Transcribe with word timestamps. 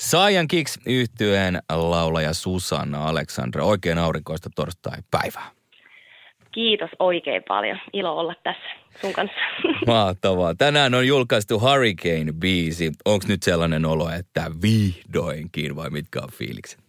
Saajan 0.00 0.48
Kiks 0.48 0.78
yhtyeen 0.86 1.58
laulaja 1.72 2.34
Susanna 2.34 3.08
Aleksandra. 3.08 3.64
Oikein 3.64 3.98
aurinkoista 3.98 4.50
torstai-päivää. 4.56 5.50
Kiitos 6.52 6.90
oikein 6.98 7.42
paljon. 7.48 7.78
Ilo 7.92 8.18
olla 8.18 8.34
tässä 8.42 8.70
sun 9.00 9.12
kanssa. 9.12 9.38
Mahtavaa. 9.86 10.54
Tänään 10.54 10.94
on 10.94 11.06
julkaistu 11.06 11.58
Hurricane-biisi. 11.58 12.92
Onko 13.04 13.24
nyt 13.28 13.42
sellainen 13.42 13.86
olo, 13.86 14.10
että 14.18 14.42
vihdoinkin 14.62 15.76
vai 15.76 15.90
mitkä 15.90 16.20
on 16.22 16.30
fiilikset? 16.32 16.80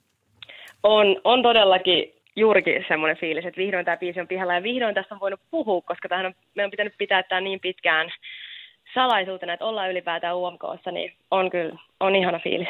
On, 0.84 1.22
on 1.24 1.44
todellakin 1.44 2.14
juurikin 2.36 2.86
semmoinen 2.88 3.18
fiilis, 3.18 3.46
että 3.46 3.62
vihdoin 3.62 3.86
tämä 3.86 3.98
biisi 3.98 4.22
on 4.22 4.28
pihalla 4.28 4.54
ja 4.54 4.64
vihdoin 4.64 4.96
tästä 4.96 5.16
on 5.16 5.22
voinut 5.22 5.40
puhua, 5.52 5.82
koska 5.82 6.10
tähän 6.10 6.26
on, 6.26 6.34
meidän 6.56 6.68
on 6.68 6.72
pitänyt 6.72 6.94
pitää 6.98 7.24
tämä 7.24 7.42
niin 7.42 7.60
pitkään 7.60 8.12
salaisuutena, 8.94 9.54
että 9.54 9.66
ollaan 9.66 9.92
ylipäätään 9.92 10.36
UMKssa, 10.36 10.92
niin 10.92 11.14
on 11.32 11.50
kyllä, 11.50 11.80
on 12.00 12.16
ihana 12.16 12.40
fiilis. 12.40 12.70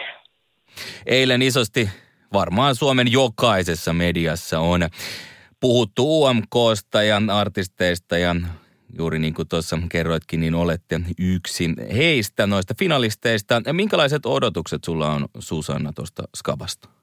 Eilen 1.06 1.42
isosti 1.42 1.90
varmaan 2.34 2.76
Suomen 2.76 3.12
jokaisessa 3.12 3.94
mediassa 3.94 4.60
on 4.60 4.90
puhuttu 5.60 6.24
UMKsta 6.24 7.04
ja 7.04 7.22
artisteista 7.34 8.18
ja 8.18 8.36
juuri 8.98 9.20
niin 9.20 9.34
kuin 9.34 9.48
tuossa 9.48 9.80
kerroitkin, 9.90 10.40
niin 10.40 10.56
olette 10.56 11.02
yksi 11.20 11.70
heistä 11.94 12.48
noista 12.48 12.74
finalisteista. 12.80 13.62
Minkälaiset 13.72 14.26
odotukset 14.26 14.84
sulla 14.84 15.12
on 15.12 15.28
Susanna 15.40 15.94
tuosta 15.94 16.24
Skabasta? 16.38 17.01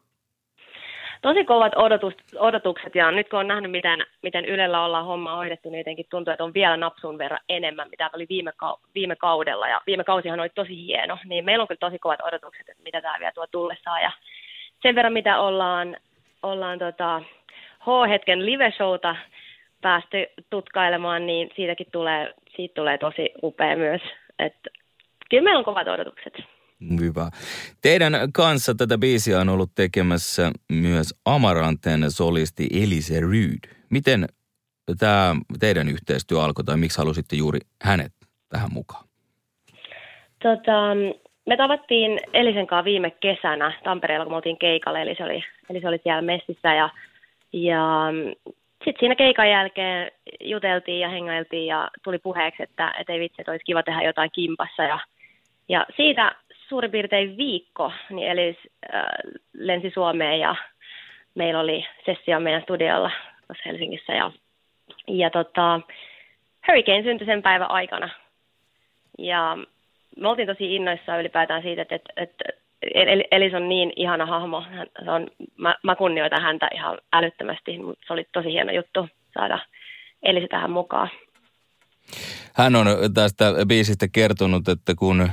Tosi 1.23 1.45
kovat 1.45 1.73
odotus, 1.77 2.15
odotukset 2.39 2.95
ja 2.95 3.11
nyt 3.11 3.29
kun 3.29 3.39
on 3.39 3.49
nähnyt, 3.49 3.71
miten, 3.71 4.07
miten 4.23 4.45
Ylellä 4.45 4.85
ollaan 4.85 5.05
homma 5.05 5.37
hoidettu, 5.37 5.71
niin 5.71 5.79
jotenkin 5.79 6.07
tuntuu, 6.11 6.33
että 6.33 6.45
on 6.45 6.55
vielä 6.55 6.77
napsun 6.77 7.19
verran 7.19 7.41
enemmän, 7.49 7.89
mitä 7.91 8.11
oli 8.15 8.27
viime, 8.29 8.53
viime 8.95 9.17
kaudella. 9.17 9.69
Ja 9.69 9.81
viime 9.87 10.05
kausihan 10.05 10.41
oli 10.41 10.49
tosi 10.49 10.87
hieno, 10.87 11.19
niin 11.25 11.45
meillä 11.45 11.63
on 11.63 11.69
kyllä 11.69 11.79
tosi 11.79 11.99
kovat 11.99 12.21
odotukset, 12.23 12.69
että 12.69 12.83
mitä 12.83 13.01
tämä 13.01 13.19
vielä 13.19 13.33
tuo 13.33 13.47
tullessaan. 13.47 14.03
Ja 14.03 14.13
sen 14.83 14.95
verran, 14.95 15.13
mitä 15.13 15.41
ollaan, 15.41 15.97
ollaan 16.43 16.79
tota, 16.79 17.23
H-hetken 17.81 18.47
live-showta 18.47 19.17
päästy 19.81 20.27
tutkailemaan, 20.51 21.27
niin 21.27 21.51
siitäkin 21.57 21.87
tulee, 21.93 22.35
siitä 22.57 22.75
tulee 22.75 22.99
tosi 22.99 23.31
upea 23.43 23.77
myös. 23.77 24.03
Että 24.39 24.71
kyllä 25.31 25.43
meillä 25.43 25.59
on 25.59 25.65
kovat 25.65 25.89
odotukset. 25.89 26.58
Hyvä. 27.01 27.31
Teidän 27.83 28.13
kanssa 28.33 28.75
tätä 28.75 28.99
biisiä 28.99 29.41
on 29.41 29.49
ollut 29.49 29.71
tekemässä 29.75 30.51
myös 30.73 31.15
Amaranten 31.25 32.11
solisti 32.11 32.67
Elise 32.83 33.21
Ryd. 33.21 33.77
Miten 33.91 34.27
tämä 34.99 35.37
teidän 35.61 35.89
yhteistyö 35.89 36.43
alkoi 36.43 36.65
tai 36.65 36.77
miksi 36.77 36.99
halusitte 36.99 37.37
juuri 37.37 37.59
hänet 37.83 38.13
tähän 38.49 38.73
mukaan? 38.73 39.05
Tota, 40.43 40.95
me 41.47 41.57
tavattiin 41.57 42.21
Elisen 42.33 42.67
kanssa 42.67 42.85
viime 42.85 43.11
kesänä 43.11 43.73
Tampereella, 43.85 44.25
kun 44.25 44.33
me 44.33 44.37
oltiin 44.37 44.59
keikalle, 44.59 45.03
eli 45.03 45.15
se 45.15 45.25
oli, 45.25 45.45
eli 45.71 45.81
se 45.81 45.89
oli 45.89 46.01
siellä 46.03 46.23
messissä 46.23 46.75
ja, 46.75 46.91
ja 47.53 48.13
sitten 48.85 49.01
siinä 49.01 49.15
keikan 49.15 49.51
jälkeen 49.51 50.11
juteltiin 50.41 51.01
ja 51.01 51.09
hengailtiin 51.09 51.67
ja 51.67 51.91
tuli 52.05 52.19
puheeksi, 52.19 52.63
että, 52.63 52.95
että 53.01 53.13
ei 53.13 53.21
vitsi, 53.21 53.43
että 53.43 53.53
olisi 53.53 53.65
kiva 53.65 53.83
tehdä 53.83 54.03
jotain 54.03 54.31
kimpassa 54.35 54.83
ja, 54.83 54.99
ja 55.69 55.87
siitä 55.97 56.37
suurin 56.69 56.91
piirtein 56.91 57.37
viikko, 57.37 57.93
niin 58.11 58.29
eli 58.29 58.59
äh, 58.95 59.03
lensi 59.53 59.91
Suomeen 59.95 60.41
ja 60.41 60.55
meillä 61.35 61.61
oli 61.61 61.87
sessio 62.07 62.41
meidän 62.41 62.63
studiolla 62.63 63.11
Helsingissä. 63.65 64.13
Ja, 64.13 64.33
ja 65.09 65.31
tota, 65.31 65.81
Hurricane 66.69 67.03
syntyi 67.03 67.27
sen 67.27 67.43
päivän 67.43 67.71
aikana. 67.71 68.11
Ja 69.19 69.57
me 70.17 70.29
oltiin 70.29 70.49
tosi 70.49 70.75
innoissaan 70.75 71.21
ylipäätään 71.21 71.63
siitä, 71.63 71.83
että, 71.83 71.95
että, 71.95 72.13
että 72.17 72.45
Elis 73.31 73.55
on 73.55 73.69
niin 73.69 73.93
ihana 73.97 74.27
hahmo. 74.27 74.61
Hän, 74.61 74.87
se 75.05 75.11
on, 75.11 75.31
mä, 75.57 75.75
mä 75.83 75.97
kunnioitan 75.97 76.43
häntä 76.43 76.69
ihan 76.75 76.99
älyttömästi, 77.13 77.79
mutta 77.79 78.05
se 78.07 78.13
oli 78.13 78.27
tosi 78.33 78.53
hieno 78.53 78.73
juttu 78.73 79.09
saada 79.35 79.59
Elisi 80.23 80.49
tähän 80.49 80.71
mukaan. 80.71 81.11
Hän 82.55 82.77
on 82.77 82.87
tästä 83.15 83.45
biisistä 83.69 84.07
kertonut, 84.13 84.69
että 84.69 84.95
kun 84.99 85.31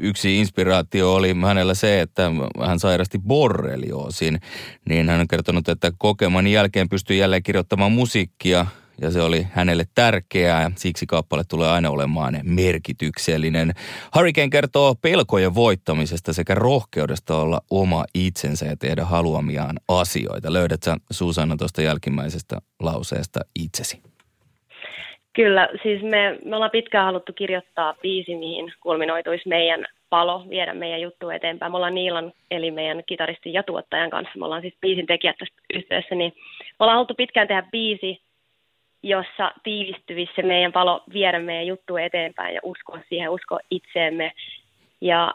yksi 0.00 0.38
inspiraatio 0.38 1.14
oli 1.14 1.36
hänellä 1.44 1.74
se, 1.74 2.00
että 2.00 2.30
hän 2.66 2.78
sairasti 2.78 3.18
borrelioosin, 3.18 4.40
niin 4.88 5.08
hän 5.08 5.20
on 5.20 5.28
kertonut, 5.28 5.68
että 5.68 5.92
kokeman 5.98 6.46
jälkeen 6.46 6.88
pystyi 6.88 7.18
jälleen 7.18 7.42
kirjoittamaan 7.42 7.92
musiikkia 7.92 8.66
ja 9.00 9.10
se 9.10 9.22
oli 9.22 9.46
hänelle 9.52 9.84
tärkeää. 9.94 10.70
Siksi 10.76 11.06
kappale 11.06 11.44
tulee 11.44 11.70
aina 11.70 11.90
olemaan 11.90 12.40
merkityksellinen. 12.42 13.72
Hurricane 14.14 14.48
kertoo 14.48 14.94
pelkojen 14.94 15.54
voittamisesta 15.54 16.32
sekä 16.32 16.54
rohkeudesta 16.54 17.36
olla 17.36 17.60
oma 17.70 18.04
itsensä 18.14 18.66
ja 18.66 18.76
tehdä 18.76 19.04
haluamiaan 19.04 19.76
asioita. 19.88 20.52
Löydät 20.52 20.82
sä 20.82 20.96
Susanna 21.10 21.56
tuosta 21.56 21.82
jälkimmäisestä 21.82 22.58
lauseesta 22.80 23.40
itsesi? 23.58 24.02
Kyllä, 25.36 25.68
siis 25.82 26.02
me, 26.02 26.38
me 26.44 26.56
ollaan 26.56 26.70
pitkään 26.70 27.04
haluttu 27.04 27.32
kirjoittaa 27.32 27.94
biisi, 28.02 28.34
mihin 28.34 28.72
kulminoituisi 28.80 29.48
meidän 29.48 29.86
palo, 30.10 30.44
viedä 30.50 30.74
meidän 30.74 31.00
juttu 31.00 31.30
eteenpäin. 31.30 31.72
Me 31.72 31.76
ollaan 31.76 31.94
Niilan, 31.94 32.32
eli 32.50 32.70
meidän 32.70 33.02
kitaristin 33.06 33.52
ja 33.52 33.62
tuottajan 33.62 34.10
kanssa, 34.10 34.38
me 34.38 34.44
ollaan 34.44 34.62
siis 34.62 34.74
biisin 34.80 35.06
tekijät 35.06 35.36
tässä 35.38 35.54
yhteydessä, 35.74 36.14
niin 36.14 36.32
me 36.60 36.76
ollaan 36.78 36.96
haluttu 36.96 37.14
pitkään 37.14 37.48
tehdä 37.48 37.62
biisi, 37.72 38.20
jossa 39.02 39.52
tiivistyisi 39.62 40.32
se 40.36 40.42
meidän 40.42 40.72
palo 40.72 41.02
viedä 41.12 41.38
meidän 41.38 41.66
juttu 41.66 41.96
eteenpäin 41.96 42.54
ja 42.54 42.60
uskoa 42.62 43.00
siihen, 43.08 43.30
uskoa 43.30 43.58
itseemme. 43.70 44.32
Ja 45.00 45.34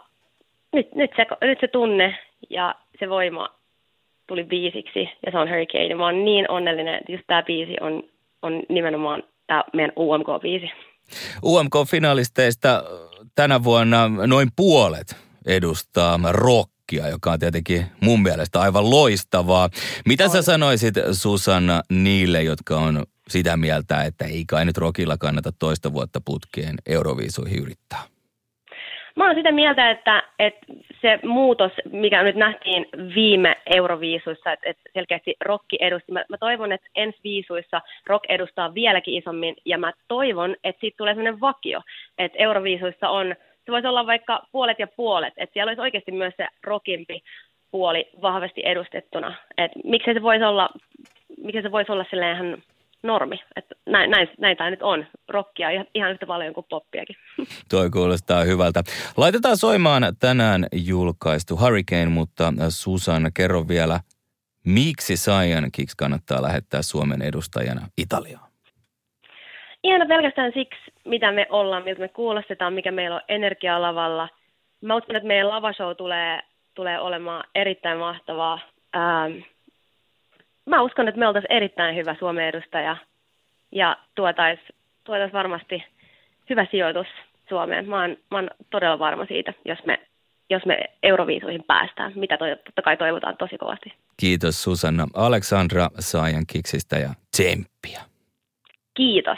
nyt, 0.73 0.95
nyt, 0.95 1.11
se, 1.15 1.25
nyt 1.41 1.59
se 1.59 1.67
tunne 1.67 2.17
ja 2.49 2.75
se 2.99 3.09
voima 3.09 3.49
tuli 4.27 4.43
biisiksi 4.43 5.09
ja 5.25 5.31
se 5.31 5.37
on 5.37 5.49
Hurricane. 5.49 5.95
Mä 5.95 6.05
oon 6.05 6.25
niin 6.25 6.51
onnellinen, 6.51 6.95
että 6.95 7.11
just 7.11 7.23
tämä 7.27 7.43
biisi 7.43 7.75
on, 7.81 8.03
on 8.41 8.63
nimenomaan 8.69 9.23
tämä 9.51 9.63
meidän 9.73 9.93
UMK-biisi. 9.99 10.71
UMK-finalisteista 11.43 12.83
tänä 13.35 13.63
vuonna 13.63 14.09
noin 14.27 14.49
puolet 14.55 15.15
edustaa 15.45 16.19
rockia, 16.31 17.09
joka 17.09 17.31
on 17.31 17.39
tietenkin 17.39 17.85
mun 18.01 18.21
mielestä 18.21 18.61
aivan 18.61 18.89
loistavaa. 18.89 19.69
Mitä 20.07 20.23
on. 20.23 20.29
sä 20.29 20.41
sanoisit 20.41 20.95
Susanna 21.11 21.81
niille, 21.89 22.43
jotka 22.43 22.77
on 22.77 23.03
sitä 23.29 23.57
mieltä, 23.57 24.03
että 24.03 24.25
ei 24.25 24.45
kai 24.47 24.65
nyt 24.65 24.77
rockilla 24.77 25.17
kannata 25.17 25.51
toista 25.59 25.93
vuotta 25.93 26.21
putkeen 26.25 26.75
Euroviisuihin 26.85 27.59
yrittää? 27.59 28.10
Mä 29.15 29.27
oon 29.27 29.35
sitä 29.35 29.51
mieltä, 29.51 29.89
että, 29.89 30.23
että 30.39 30.65
se 31.01 31.19
muutos, 31.23 31.71
mikä 31.91 32.23
nyt 32.23 32.35
nähtiin 32.35 32.85
viime 33.15 33.55
Euroviisuissa, 33.65 34.51
että, 34.51 34.69
että 34.69 34.89
selkeästi 34.93 35.35
rokki 35.41 35.77
edusti. 35.81 36.11
Mä, 36.11 36.25
mä 36.29 36.37
toivon, 36.37 36.71
että 36.71 36.87
ensi 36.95 37.19
viisuissa 37.23 37.81
rock 38.07 38.25
edustaa 38.29 38.73
vieläkin 38.73 39.13
isommin, 39.13 39.55
ja 39.65 39.77
mä 39.77 39.93
toivon, 40.07 40.55
että 40.63 40.79
siitä 40.79 40.97
tulee 40.97 41.13
sellainen 41.13 41.41
vakio, 41.41 41.81
että 42.17 42.37
Euroviisuissa 42.37 43.09
on, 43.09 43.35
se 43.65 43.71
voisi 43.71 43.87
olla 43.87 44.07
vaikka 44.07 44.41
puolet 44.51 44.79
ja 44.79 44.87
puolet, 44.87 45.33
että 45.37 45.53
siellä 45.53 45.69
olisi 45.69 45.81
oikeasti 45.81 46.11
myös 46.11 46.33
se 46.37 46.47
rockimpi 46.63 47.21
puoli 47.71 48.09
vahvasti 48.21 48.61
edustettuna. 48.65 49.35
Että 49.57 49.79
miksei 49.83 50.13
se 50.13 50.21
voisi 50.21 50.43
olla, 50.43 50.69
miksei 51.43 51.61
se 51.61 51.71
voisi 51.71 51.91
olla 51.91 52.05
sellainen 52.09 52.63
normi. 53.03 53.39
Että 53.55 53.75
näin, 53.85 54.11
näin, 54.11 54.27
näin 54.37 54.57
tämä 54.57 54.69
nyt 54.69 54.81
on. 54.81 55.05
Rockia 55.29 55.69
ihan 55.93 56.11
yhtä 56.11 56.25
paljon 56.25 56.53
kuin 56.53 56.65
poppiakin. 56.69 57.15
Toi 57.71 57.89
kuulostaa 57.89 58.43
hyvältä. 58.43 58.83
Laitetaan 59.17 59.57
soimaan 59.57 60.03
tänään 60.19 60.65
julkaistu 60.73 61.57
Hurricane, 61.57 62.05
mutta 62.05 62.53
Susan, 62.69 63.31
kerro 63.33 63.67
vielä, 63.67 63.99
miksi 64.65 65.17
Saiyan 65.17 65.71
Kicks 65.71 65.95
kannattaa 65.95 66.41
lähettää 66.41 66.81
Suomen 66.81 67.21
edustajana 67.21 67.81
Italiaan? 67.97 68.51
Ihan 69.83 70.07
pelkästään 70.07 70.51
siksi, 70.53 70.91
mitä 71.05 71.31
me 71.31 71.47
ollaan, 71.49 71.83
miltä 71.83 72.01
me 72.01 72.07
kuulostetaan, 72.07 72.73
mikä 72.73 72.91
meillä 72.91 73.15
on 73.15 73.21
energialavalla. 73.29 74.29
Mä 74.81 74.95
uskon, 74.95 75.15
että 75.15 75.27
meidän 75.27 75.49
lavashow 75.49 75.95
tulee, 75.97 76.39
tulee 76.73 76.99
olemaan 76.99 77.43
erittäin 77.55 77.97
mahtavaa. 77.97 78.59
Ähm, 78.95 79.37
mä 80.71 80.81
uskon, 80.81 81.07
että 81.07 81.19
me 81.19 81.27
oltaisiin 81.27 81.51
erittäin 81.51 81.95
hyvä 81.95 82.15
Suomen 82.19 82.47
edustaja 82.47 82.97
ja 83.71 83.97
tuotaisiin 84.15 84.67
tuotais 85.03 85.33
varmasti 85.33 85.83
hyvä 86.49 86.65
sijoitus 86.71 87.07
Suomeen. 87.49 87.89
Mä 87.89 88.01
oon, 88.01 88.17
mä 88.31 88.37
oon 88.37 88.49
todella 88.69 88.99
varma 88.99 89.25
siitä, 89.25 89.53
jos 89.65 89.79
me 89.85 89.99
jos 90.49 90.65
me 90.65 90.77
Euroviisuihin 91.03 91.63
päästään, 91.67 92.13
mitä 92.15 92.37
toi, 92.37 92.49
totta 92.65 92.81
kai 92.81 92.97
toivotaan 92.97 93.37
tosi 93.37 93.57
kovasti. 93.57 93.93
Kiitos 94.17 94.63
Susanna 94.63 95.07
Aleksandra 95.13 95.87
Saajan 95.99 96.45
kiksistä 96.53 96.97
ja 96.97 97.09
tsemppiä. 97.31 98.01
Kiitos. 98.93 99.37